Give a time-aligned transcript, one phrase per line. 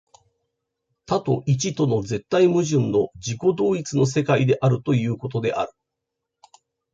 [1.05, 5.71] 多と一との絶対矛盾の自己同一の世界であるということである。